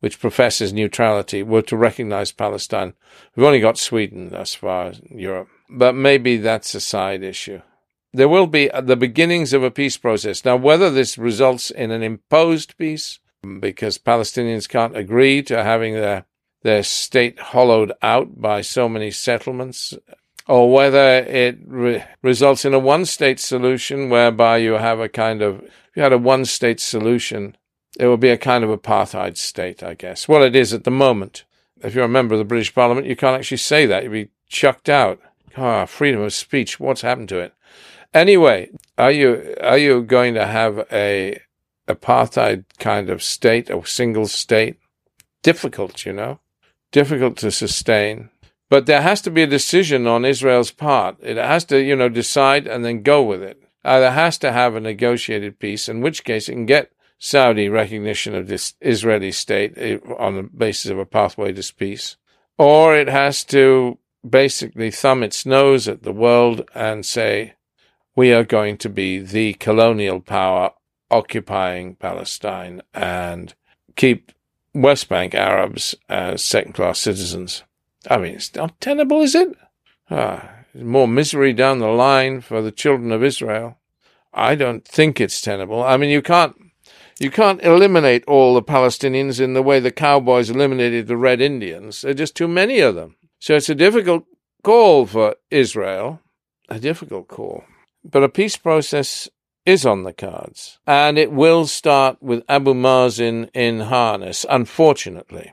which 0.00 0.20
professes 0.20 0.72
neutrality, 0.72 1.42
were 1.42 1.62
to 1.62 1.76
recognize 1.76 2.32
Palestine. 2.32 2.94
We've 3.34 3.46
only 3.46 3.60
got 3.60 3.78
Sweden 3.78 4.30
thus 4.30 4.54
far 4.54 4.92
in 5.08 5.18
Europe, 5.18 5.48
but 5.68 5.94
maybe 5.94 6.36
that's 6.36 6.74
a 6.74 6.80
side 6.80 7.22
issue. 7.22 7.62
There 8.12 8.28
will 8.28 8.48
be 8.48 8.70
the 8.82 8.96
beginnings 8.96 9.52
of 9.52 9.62
a 9.62 9.70
peace 9.70 9.96
process. 9.96 10.44
Now, 10.44 10.56
whether 10.56 10.90
this 10.90 11.16
results 11.16 11.70
in 11.70 11.92
an 11.92 12.02
imposed 12.02 12.76
peace, 12.76 13.20
because 13.60 13.98
Palestinians 13.98 14.68
can't 14.68 14.96
agree 14.96 15.42
to 15.44 15.62
having 15.62 15.94
their, 15.94 16.26
their 16.62 16.82
state 16.82 17.38
hollowed 17.38 17.92
out 18.02 18.40
by 18.40 18.62
so 18.62 18.88
many 18.88 19.12
settlements, 19.12 19.94
or 20.46 20.72
whether 20.72 21.18
it 21.18 21.58
re- 21.66 22.04
results 22.22 22.64
in 22.64 22.74
a 22.74 22.78
one 22.78 23.04
state 23.04 23.40
solution 23.40 24.10
whereby 24.10 24.58
you 24.58 24.72
have 24.72 25.00
a 25.00 25.08
kind 25.08 25.42
of, 25.42 25.62
if 25.62 25.96
you 25.96 26.02
had 26.02 26.12
a 26.12 26.18
one 26.18 26.44
state 26.44 26.80
solution, 26.80 27.56
it 27.98 28.06
would 28.06 28.20
be 28.20 28.30
a 28.30 28.38
kind 28.38 28.64
of 28.64 28.70
apartheid 28.70 29.36
state, 29.36 29.82
I 29.82 29.94
guess. 29.94 30.28
Well, 30.28 30.42
it 30.42 30.56
is 30.56 30.72
at 30.72 30.84
the 30.84 30.90
moment. 30.90 31.44
If 31.82 31.94
you're 31.94 32.04
a 32.04 32.08
member 32.08 32.34
of 32.34 32.38
the 32.38 32.44
British 32.44 32.74
Parliament, 32.74 33.06
you 33.06 33.16
can't 33.16 33.38
actually 33.38 33.56
say 33.58 33.86
that. 33.86 34.02
You'd 34.04 34.12
be 34.12 34.28
chucked 34.48 34.88
out. 34.88 35.20
Ah, 35.56 35.86
freedom 35.86 36.20
of 36.20 36.32
speech. 36.32 36.78
What's 36.78 37.00
happened 37.00 37.28
to 37.30 37.38
it? 37.38 37.54
Anyway, 38.12 38.70
are 38.98 39.10
you 39.10 39.54
are 39.60 39.78
you 39.78 40.02
going 40.02 40.34
to 40.34 40.46
have 40.46 40.86
a 40.92 41.40
apartheid 41.88 42.64
kind 42.78 43.08
of 43.08 43.22
state, 43.22 43.70
a 43.70 43.84
single 43.86 44.26
state? 44.26 44.78
Difficult, 45.42 46.04
you 46.04 46.12
know, 46.12 46.40
difficult 46.92 47.36
to 47.38 47.50
sustain. 47.50 48.30
But 48.70 48.86
there 48.86 49.02
has 49.02 49.20
to 49.22 49.30
be 49.30 49.42
a 49.42 49.48
decision 49.48 50.06
on 50.06 50.24
Israel's 50.24 50.70
part. 50.70 51.16
It 51.20 51.36
has 51.36 51.64
to, 51.66 51.82
you 51.82 51.96
know, 51.96 52.08
decide 52.08 52.66
and 52.66 52.84
then 52.84 53.02
go 53.02 53.22
with 53.22 53.42
it. 53.42 53.60
Either 53.84 54.12
has 54.12 54.38
to 54.38 54.52
have 54.52 54.74
a 54.74 54.80
negotiated 54.80 55.58
peace, 55.58 55.88
in 55.88 56.00
which 56.00 56.24
case 56.24 56.48
it 56.48 56.52
can 56.52 56.66
get 56.66 56.92
Saudi 57.18 57.68
recognition 57.68 58.34
of 58.34 58.46
this 58.46 58.74
Israeli 58.80 59.32
state 59.32 59.74
eh, 59.76 59.98
on 60.18 60.36
the 60.36 60.42
basis 60.44 60.90
of 60.90 60.98
a 60.98 61.04
pathway 61.04 61.52
to 61.52 61.74
peace, 61.74 62.16
or 62.58 62.94
it 62.94 63.08
has 63.08 63.42
to 63.44 63.98
basically 64.28 64.90
thumb 64.90 65.22
its 65.22 65.44
nose 65.44 65.88
at 65.88 66.02
the 66.02 66.12
world 66.12 66.62
and 66.74 67.04
say, 67.04 67.54
we 68.14 68.32
are 68.32 68.44
going 68.44 68.76
to 68.78 68.88
be 68.88 69.18
the 69.18 69.54
colonial 69.54 70.20
power 70.20 70.72
occupying 71.10 71.96
Palestine 71.96 72.82
and 72.94 73.54
keep 73.96 74.30
West 74.74 75.08
Bank 75.08 75.34
Arabs 75.34 75.94
as 76.08 76.42
second 76.44 76.74
class 76.74 77.00
citizens. 77.00 77.64
I 78.08 78.18
mean, 78.18 78.34
it's 78.34 78.54
not 78.54 78.80
tenable, 78.80 79.20
is 79.20 79.34
it? 79.34 79.56
Ah, 80.10 80.50
more 80.74 81.08
misery 81.08 81.52
down 81.52 81.78
the 81.78 81.88
line 81.88 82.40
for 82.40 82.62
the 82.62 82.72
children 82.72 83.12
of 83.12 83.22
Israel. 83.22 83.78
I 84.32 84.54
don't 84.54 84.84
think 84.84 85.20
it's 85.20 85.40
tenable. 85.40 85.82
I 85.82 85.96
mean, 85.96 86.10
you 86.10 86.22
can't 86.22 86.56
you 87.18 87.30
can't 87.30 87.62
eliminate 87.62 88.24
all 88.26 88.54
the 88.54 88.62
Palestinians 88.62 89.40
in 89.40 89.52
the 89.52 89.62
way 89.62 89.78
the 89.78 89.92
cowboys 89.92 90.48
eliminated 90.48 91.06
the 91.06 91.18
Red 91.18 91.40
Indians. 91.40 92.00
There 92.00 92.12
are 92.12 92.14
just 92.14 92.34
too 92.34 92.48
many 92.48 92.80
of 92.80 92.94
them. 92.94 93.16
So 93.38 93.56
it's 93.56 93.68
a 93.68 93.74
difficult 93.74 94.24
call 94.62 95.04
for 95.04 95.36
Israel, 95.50 96.20
a 96.70 96.78
difficult 96.78 97.28
call. 97.28 97.64
But 98.02 98.22
a 98.22 98.28
peace 98.30 98.56
process 98.56 99.28
is 99.66 99.84
on 99.84 100.04
the 100.04 100.14
cards, 100.14 100.78
and 100.86 101.18
it 101.18 101.30
will 101.30 101.66
start 101.66 102.16
with 102.22 102.42
Abu 102.48 102.72
Mazen 102.72 103.50
in 103.52 103.80
harness, 103.80 104.46
unfortunately. 104.48 105.52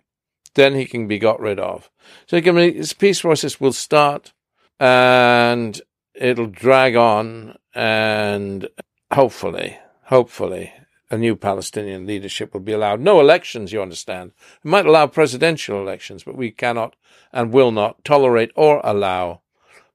Then 0.57 0.73
he 0.73 0.85
can 0.85 1.07
be 1.07 1.19
got 1.19 1.39
rid 1.39 1.59
of. 1.59 1.91
So 2.25 2.41
this 2.41 2.93
peace 2.93 3.21
process 3.21 3.61
will 3.61 3.73
start, 3.73 4.33
and 4.79 5.79
it'll 6.15 6.47
drag 6.47 6.95
on, 6.95 7.57
and 7.75 8.67
hopefully, 9.13 9.77
hopefully, 10.05 10.73
a 11.11 11.17
new 11.17 11.35
Palestinian 11.35 12.07
leadership 12.07 12.53
will 12.53 12.61
be 12.61 12.71
allowed. 12.71 13.01
No 13.01 13.19
elections, 13.19 13.71
you 13.71 13.83
understand. 13.83 14.31
It 14.63 14.67
might 14.67 14.87
allow 14.87 15.05
presidential 15.05 15.79
elections, 15.79 16.23
but 16.23 16.35
we 16.35 16.49
cannot 16.49 16.95
and 17.31 17.53
will 17.53 17.71
not 17.71 18.03
tolerate 18.03 18.51
or 18.55 18.81
allow 18.83 19.41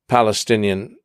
Palestinian 0.07 0.97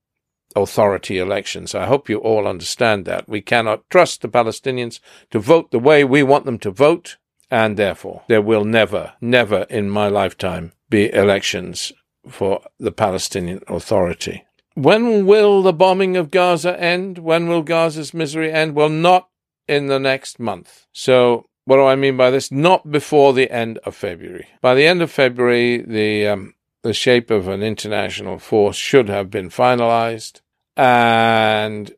authority 0.56 1.18
elections. 1.18 1.74
I 1.74 1.88
hope 1.88 2.10
you 2.10 2.20
all 2.20 2.48
understand 2.48 3.06
that. 3.06 3.28
We 3.28 3.42
cannot 3.42 3.90
trust 3.90 4.22
the 4.22 4.30
Palestinians 4.30 5.00
to 5.32 5.40
vote 5.40 5.72
the 5.72 5.80
way 5.80 6.04
we 6.04 6.22
want 6.22 6.46
them 6.46 6.60
to 6.60 6.70
vote, 6.70 7.18
and 7.50 7.78
therefore 7.78 8.24
there 8.28 8.42
will 8.42 8.66
never, 8.66 9.14
never 9.22 9.62
in 9.70 9.90
my 9.90 10.08
lifetime 10.08 10.74
be 10.90 11.14
elections 11.14 11.92
for 12.30 12.62
the 12.80 12.92
Palestinian 12.92 13.62
Authority. 13.68 14.46
When 14.76 15.26
will 15.26 15.64
the 15.64 15.74
bombing 15.74 16.16
of 16.18 16.30
Gaza 16.30 16.80
end? 16.80 17.18
When 17.18 17.48
will 17.48 17.64
Gaza's 17.64 18.14
misery 18.14 18.52
end? 18.52 18.76
Well, 18.76 18.90
not 18.90 19.30
in 19.68 19.88
the 19.88 20.00
next 20.00 20.40
month. 20.40 20.86
So, 20.94 21.48
what 21.66 21.78
do 21.78 21.86
I 21.86 21.96
mean 21.96 22.16
by 22.16 22.30
this? 22.30 22.52
Not 22.52 22.92
before 22.92 23.34
the 23.34 23.52
end 23.52 23.80
of 23.80 23.96
February. 23.96 24.48
By 24.62 24.76
the 24.76 24.86
end 24.86 25.02
of 25.02 25.12
February, 25.12 25.82
the 25.82 26.28
um, 26.28 26.54
the 26.84 26.94
shape 26.94 27.32
of 27.32 27.48
an 27.48 27.64
international 27.64 28.40
force 28.40 28.78
should 28.78 29.10
have 29.10 29.30
been 29.30 29.50
finalized, 29.50 30.42
and 30.78 31.92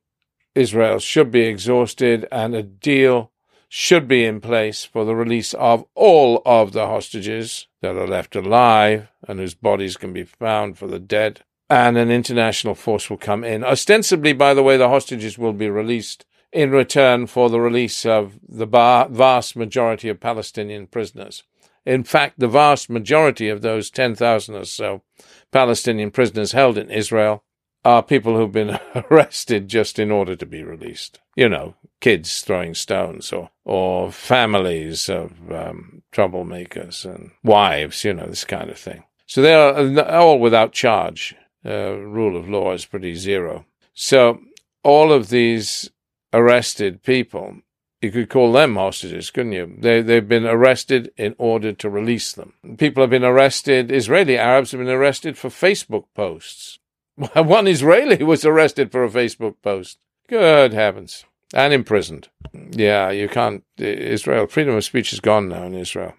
Israel 0.55 0.99
should 0.99 1.31
be 1.31 1.41
exhausted, 1.41 2.27
and 2.31 2.55
a 2.55 2.63
deal 2.63 3.31
should 3.69 4.07
be 4.07 4.25
in 4.25 4.41
place 4.41 4.83
for 4.83 5.05
the 5.05 5.15
release 5.15 5.53
of 5.53 5.85
all 5.93 6.41
of 6.43 6.73
the 6.73 6.87
hostages 6.87 7.67
that 7.81 7.95
are 7.95 8.07
left 8.07 8.35
alive 8.35 9.07
and 9.27 9.39
whose 9.39 9.53
bodies 9.53 9.95
can 9.95 10.11
be 10.11 10.23
found 10.23 10.77
for 10.77 10.87
the 10.87 10.99
dead. 10.99 11.41
And 11.69 11.95
an 11.97 12.09
international 12.09 12.73
force 12.73 13.11
will 13.11 13.17
come 13.17 13.43
in. 13.43 13.63
Ostensibly, 13.63 14.33
by 14.33 14.55
the 14.55 14.63
way, 14.63 14.75
the 14.75 14.89
hostages 14.89 15.37
will 15.37 15.53
be 15.53 15.69
released 15.69 16.25
in 16.51 16.71
return 16.71 17.27
for 17.27 17.47
the 17.47 17.61
release 17.61 18.07
of 18.07 18.39
the 18.47 18.65
vast 18.65 19.55
majority 19.55 20.09
of 20.09 20.19
Palestinian 20.19 20.87
prisoners. 20.87 21.43
In 21.85 22.03
fact, 22.03 22.39
the 22.39 22.47
vast 22.47 22.89
majority 22.89 23.49
of 23.49 23.61
those 23.61 23.91
10,000 23.91 24.55
or 24.55 24.65
so 24.65 25.03
Palestinian 25.51 26.09
prisoners 26.09 26.53
held 26.53 26.75
in 26.75 26.89
Israel 26.89 27.43
are 27.85 28.03
people 28.03 28.35
who've 28.35 28.51
been 28.51 28.79
arrested 29.09 29.67
just 29.67 29.99
in 29.99 30.11
order 30.11 30.35
to 30.35 30.45
be 30.45 30.63
released. 30.63 31.19
You 31.35 31.49
know, 31.49 31.75
kids 32.01 32.41
throwing 32.41 32.75
stones 32.75 33.31
or, 33.31 33.49
or 33.63 34.11
families 34.11 35.09
of 35.09 35.51
um, 35.51 36.03
troublemakers 36.11 37.05
and 37.05 37.31
wives, 37.43 38.03
you 38.03 38.13
know, 38.13 38.27
this 38.27 38.45
kind 38.45 38.69
of 38.69 38.77
thing. 38.77 39.03
So 39.25 39.41
they 39.41 39.53
are 39.53 40.11
all 40.11 40.39
without 40.39 40.73
charge. 40.73 41.35
Uh, 41.65 41.93
rule 41.93 42.37
of 42.37 42.49
law 42.49 42.73
is 42.73 42.85
pretty 42.85 43.15
zero. 43.15 43.65
So 43.93 44.41
all 44.83 45.11
of 45.11 45.29
these 45.29 45.89
arrested 46.33 47.03
people. 47.03 47.57
You 48.01 48.11
could 48.11 48.29
call 48.29 48.53
them 48.53 48.75
hostages, 48.75 49.29
couldn't 49.29 49.51
you? 49.51 49.75
They, 49.77 50.01
they've 50.01 50.27
been 50.27 50.45
arrested 50.45 51.11
in 51.17 51.35
order 51.37 51.73
to 51.73 51.89
release 51.89 52.31
them. 52.31 52.53
People 52.77 53.03
have 53.03 53.09
been 53.09 53.25
arrested, 53.25 53.91
Israeli 53.91 54.37
Arabs 54.37 54.71
have 54.71 54.79
been 54.79 54.87
arrested 54.87 55.37
for 55.37 55.49
Facebook 55.49 56.05
posts. 56.15 56.79
One 57.35 57.67
Israeli 57.67 58.23
was 58.23 58.45
arrested 58.45 58.91
for 58.91 59.03
a 59.03 59.09
Facebook 59.09 59.55
post. 59.61 59.97
Good 60.29 60.73
heavens. 60.73 61.25
And 61.53 61.73
imprisoned. 61.73 62.29
Yeah, 62.53 63.09
you 63.09 63.27
can't. 63.27 63.63
Israel, 63.77 64.47
freedom 64.47 64.75
of 64.75 64.85
speech 64.85 65.11
is 65.11 65.19
gone 65.19 65.49
now 65.49 65.63
in 65.63 65.75
Israel. 65.75 66.13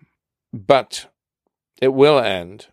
But 0.52 1.06
it 1.80 1.94
will 1.94 2.18
end. 2.18 2.66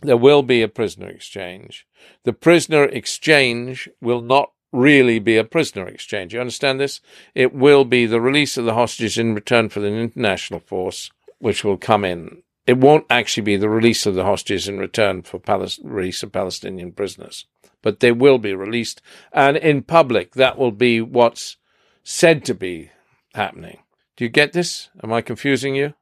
There 0.00 0.16
will 0.16 0.42
be 0.42 0.62
a 0.62 0.68
prisoner 0.68 1.08
exchange. 1.08 1.86
The 2.24 2.32
prisoner 2.32 2.84
exchange 2.84 3.88
will 4.00 4.20
not 4.20 4.52
really 4.72 5.18
be 5.18 5.36
a 5.36 5.44
prisoner 5.44 5.88
exchange. 5.88 6.32
You 6.32 6.40
understand 6.40 6.78
this? 6.78 7.00
It 7.34 7.52
will 7.52 7.84
be 7.84 8.06
the 8.06 8.20
release 8.20 8.56
of 8.56 8.64
the 8.64 8.74
hostages 8.74 9.18
in 9.18 9.34
return 9.34 9.68
for 9.68 9.80
the 9.80 9.88
international 9.88 10.60
force, 10.60 11.10
which 11.38 11.64
will 11.64 11.76
come 11.76 12.04
in. 12.04 12.42
It 12.68 12.76
won't 12.76 13.06
actually 13.08 13.44
be 13.44 13.56
the 13.56 13.70
release 13.70 14.04
of 14.04 14.14
the 14.14 14.24
hostages 14.24 14.68
in 14.68 14.76
return 14.76 15.22
for 15.22 15.40
release 15.82 16.22
of 16.22 16.32
Palestinian 16.32 16.92
prisoners, 16.92 17.46
but 17.80 18.00
they 18.00 18.12
will 18.12 18.36
be 18.36 18.52
released. 18.52 19.00
And 19.32 19.56
in 19.56 19.82
public, 19.82 20.34
that 20.34 20.58
will 20.58 20.70
be 20.70 21.00
what's 21.00 21.56
said 22.04 22.44
to 22.44 22.52
be 22.52 22.90
happening. 23.32 23.78
Do 24.18 24.24
you 24.24 24.28
get 24.28 24.52
this? 24.52 24.90
Am 25.02 25.14
I 25.14 25.22
confusing 25.22 25.76
you? 25.76 25.94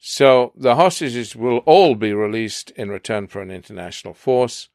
So 0.00 0.52
the 0.56 0.74
hostages 0.74 1.36
will 1.36 1.58
all 1.58 1.94
be 1.94 2.12
released 2.12 2.72
in 2.72 2.88
return 2.88 3.28
for 3.28 3.40
an 3.40 3.52
international 3.52 4.14
force. 4.14 4.68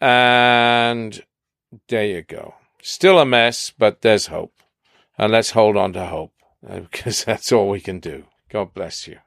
And 0.00 1.22
there 1.86 2.06
you 2.06 2.22
go. 2.22 2.54
Still 2.82 3.20
a 3.20 3.24
mess, 3.24 3.70
but 3.70 4.00
there's 4.00 4.26
hope. 4.26 4.54
And 5.16 5.30
let's 5.30 5.52
hold 5.52 5.76
on 5.76 5.92
to 5.92 6.06
hope 6.06 6.32
because 6.68 7.22
that's 7.22 7.52
all 7.52 7.68
we 7.68 7.80
can 7.80 8.00
do. 8.00 8.24
God 8.48 8.74
bless 8.74 9.06
you. 9.06 9.18